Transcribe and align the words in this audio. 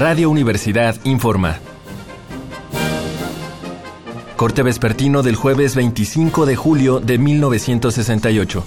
Radio 0.00 0.30
Universidad 0.30 0.96
informa. 1.04 1.58
Corte 4.34 4.62
vespertino 4.62 5.22
del 5.22 5.36
jueves 5.36 5.74
25 5.74 6.46
de 6.46 6.56
julio 6.56 7.00
de 7.00 7.18
1968. 7.18 8.64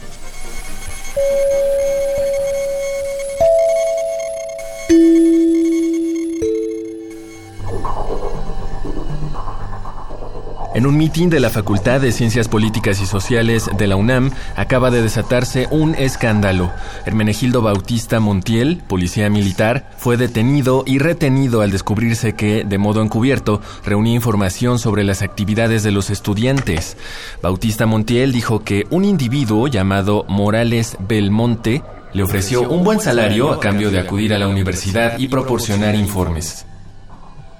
En 10.75 10.87
un 10.87 10.97
mitin 10.97 11.29
de 11.29 11.39
la 11.39 11.51
Facultad 11.51 12.01
de 12.01 12.11
Ciencias 12.11 12.47
Políticas 12.47 12.99
y 12.99 13.05
Sociales 13.05 13.69
de 13.77 13.85
la 13.85 13.95
UNAM 13.95 14.31
acaba 14.55 14.89
de 14.89 15.03
desatarse 15.03 15.67
un 15.69 15.93
escándalo. 15.93 16.71
Hermenegildo 17.05 17.61
Bautista 17.61 18.19
Montiel, 18.19 18.81
policía 18.87 19.29
militar, 19.29 19.91
fue 19.97 20.17
detenido 20.17 20.83
y 20.87 20.97
retenido 20.97 21.61
al 21.61 21.69
descubrirse 21.69 22.33
que, 22.33 22.63
de 22.63 22.77
modo 22.79 23.03
encubierto, 23.03 23.61
reunía 23.85 24.15
información 24.15 24.79
sobre 24.79 25.03
las 25.03 25.21
actividades 25.21 25.83
de 25.83 25.91
los 25.91 26.09
estudiantes. 26.09 26.97
Bautista 27.43 27.85
Montiel 27.85 28.31
dijo 28.31 28.63
que 28.63 28.87
un 28.89 29.05
individuo 29.05 29.67
llamado 29.67 30.25
Morales 30.27 30.97
Belmonte 31.07 31.83
le 32.13 32.23
ofreció 32.23 32.67
un 32.67 32.83
buen 32.83 32.99
salario 32.99 33.51
a 33.51 33.59
cambio 33.59 33.91
de 33.91 33.99
acudir 33.99 34.33
a 34.33 34.39
la 34.39 34.47
universidad 34.47 35.19
y 35.19 35.27
proporcionar 35.27 35.93
informes. 35.93 36.65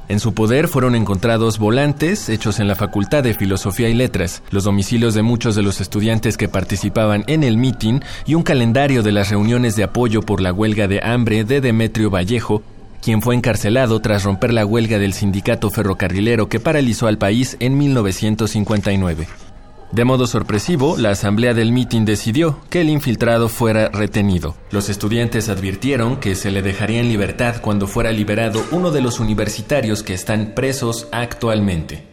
En 0.10 0.20
su 0.20 0.34
poder 0.34 0.68
fueron 0.68 0.96
encontrados 0.96 1.60
volantes 1.60 2.28
hechos 2.28 2.60
en 2.60 2.68
la 2.68 2.76
Facultad 2.76 3.24
de 3.24 3.34
Filosofía 3.34 3.88
y 3.88 3.94
Letras, 3.94 4.44
los 4.52 4.66
domicilios 4.66 5.14
de 5.14 5.22
muchos 5.22 5.56
de 5.56 5.64
los 5.64 5.80
estudiantes 5.80 6.36
que 6.36 6.50
participaban 6.50 7.24
en 7.28 7.44
el 7.44 7.58
mitin 7.58 8.04
y 8.26 8.36
un 8.36 8.44
calendario 8.44 9.02
de 9.02 9.14
las 9.14 9.30
reuniones 9.30 9.78
de 9.78 9.84
apoyo 9.84 10.22
por 10.22 10.42
la 10.42 10.52
huelga 10.52 10.88
de 10.88 11.00
hambre 11.02 11.46
de 11.46 11.62
Demetrio 11.62 12.10
Vallejo, 12.10 12.64
quien 13.02 13.22
fue 13.22 13.36
encarcelado 13.36 14.02
tras 14.02 14.24
romper 14.24 14.54
la 14.54 14.66
huelga 14.66 15.00
del 15.00 15.14
sindicato 15.14 15.70
ferrocarrilero 15.70 16.50
que 16.50 16.60
paralizó 16.60 17.08
al 17.08 17.18
país 17.18 17.56
en 17.62 17.78
1959. 17.78 19.53
De 19.94 20.06
modo 20.06 20.26
sorpresivo, 20.26 20.98
la 20.98 21.12
asamblea 21.12 21.54
del 21.54 21.72
mitin 21.72 22.04
decidió 22.04 22.60
que 22.72 22.82
el 22.82 22.90
infiltrado 22.90 23.48
fuera 23.48 23.90
retenido. 23.90 24.56
Los 24.72 24.90
estudiantes 24.90 25.50
advirtieron 25.50 26.18
que 26.18 26.34
se 26.34 26.50
le 26.50 26.64
dejaría 26.64 27.00
en 27.00 27.10
libertad 27.10 27.58
cuando 27.62 27.86
fuera 27.86 28.12
liberado 28.12 28.66
uno 28.72 28.90
de 28.90 29.02
los 29.02 29.20
universitarios 29.20 30.02
que 30.02 30.16
están 30.16 30.54
presos 30.56 31.08
actualmente. 31.12 32.08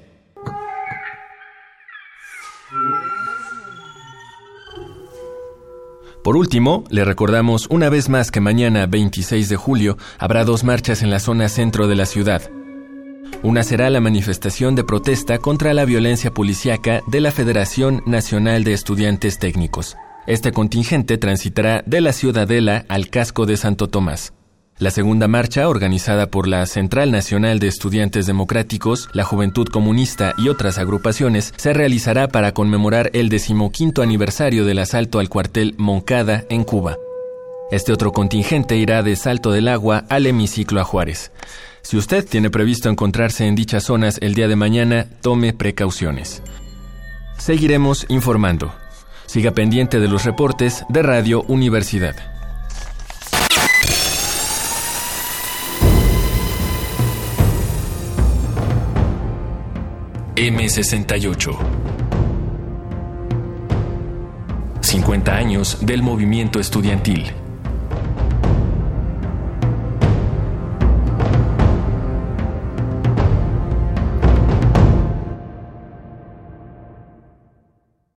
Por 6.23 6.37
último, 6.37 6.85
le 6.91 7.07
recordamos 7.07 7.67
una 7.71 7.89
vez 7.89 8.11
más 8.11 8.31
que 8.31 8.43
mañana, 8.43 8.85
26 8.85 9.49
de 9.49 9.57
julio, 9.57 9.97
habrá 10.19 10.45
dos 10.45 10.65
marchas 10.65 11.03
en 11.03 11.09
la 11.09 11.19
zona 11.19 11.49
centro 11.49 11.89
de 11.89 11.95
la 11.95 12.05
ciudad. 12.05 12.43
Una 13.43 13.63
será 13.63 13.89
la 13.89 14.03
manifestación 14.03 14.75
de 14.75 14.85
protesta 14.85 15.39
contra 15.39 15.73
la 15.73 15.87
violencia 15.87 16.31
policíaca 16.31 17.01
de 17.07 17.23
la 17.23 17.33
Federación 17.33 18.03
Nacional 18.05 18.65
de 18.65 18.75
Estudiantes 18.75 19.39
Técnicos. 19.39 19.97
Este 20.27 20.53
contingente 20.53 21.17
transitará 21.17 21.83
de 21.87 22.03
la 22.03 22.13
Ciudadela 22.13 22.85
al 22.89 23.09
casco 23.09 23.47
de 23.47 23.57
Santo 23.57 23.89
Tomás. 23.89 24.35
La 24.79 24.91
segunda 24.91 25.27
marcha, 25.27 25.71
organizada 25.71 26.27
por 26.27 26.49
la 26.49 26.67
Central 26.67 27.11
Nacional 27.11 27.61
de 27.61 27.69
Estudiantes 27.69 28.27
Democráticos, 28.27 29.09
la 29.15 29.25
Juventud 29.25 29.69
Comunista 29.69 30.35
y 30.37 30.51
otras 30.51 30.77
agrupaciones, 30.77 31.55
se 31.57 31.73
realizará 31.73 32.29
para 32.29 32.53
conmemorar 32.53 33.09
el 33.15 33.31
decimoquinto 33.31 34.03
aniversario 34.03 34.67
del 34.67 34.81
asalto 34.81 35.19
al 35.19 35.31
cuartel 35.31 35.75
Moncada 35.79 36.45
en 36.51 36.65
Cuba. 36.65 36.99
Este 37.71 37.93
otro 37.93 38.13
contingente 38.13 38.77
irá 38.77 39.03
de 39.03 39.17
Salto 39.17 39.51
del 39.51 39.69
Agua 39.69 40.05
al 40.11 40.27
hemiciclo 40.27 40.81
a 40.81 40.85
Juárez. 40.85 41.31
Si 41.83 41.97
usted 41.97 42.27
tiene 42.29 42.51
previsto 42.51 42.89
encontrarse 42.89 43.47
en 43.47 43.55
dichas 43.55 43.85
zonas 43.85 44.19
el 44.21 44.35
día 44.35 44.49
de 44.49 44.57
mañana, 44.57 45.07
tome 45.23 45.53
precauciones. 45.53 46.43
Seguiremos 47.39 48.07
informando. 48.09 48.73
Siga 49.27 49.53
pendiente 49.53 50.01
de 50.01 50.09
los 50.09 50.25
reportes 50.25 50.85
de 50.89 51.03
Radio 51.03 51.43
Universidad. 51.43 52.17
M68 60.37 61.81
50 64.91 65.37
años 65.37 65.79
del 65.83 66.03
movimiento 66.03 66.59
estudiantil. 66.59 67.31